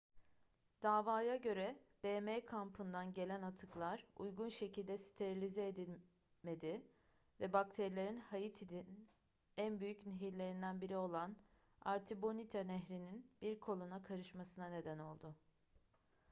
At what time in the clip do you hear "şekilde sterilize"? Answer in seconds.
4.49-5.67